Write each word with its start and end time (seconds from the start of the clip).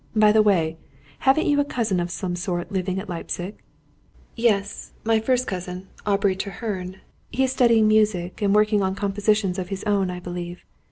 By 0.15 0.31
the 0.31 0.41
way, 0.41 0.79
haven't 1.19 1.45
you 1.45 1.59
a 1.59 1.63
cousin 1.63 1.99
of 1.99 2.09
some 2.09 2.35
sort 2.35 2.71
living 2.71 2.97
at 2.99 3.07
Leipzig?" 3.07 3.61
"Yes; 4.35 4.93
my 5.03 5.19
first 5.19 5.45
cousin, 5.45 5.89
Aubrey 6.07 6.35
Treherne. 6.35 6.97
He 7.31 7.43
is 7.43 7.51
studying 7.51 7.87
music, 7.87 8.41
and 8.41 8.55
working 8.55 8.81
on 8.81 8.95
compositions 8.95 9.59
of 9.59 9.69
his 9.69 9.83
own, 9.83 10.09
I 10.09 10.19
believe. 10.19 10.65